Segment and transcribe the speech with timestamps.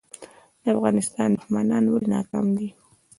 [0.61, 2.69] د افغانستان دښمنان ولې ناکام دي؟